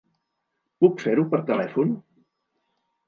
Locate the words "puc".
0.83-0.97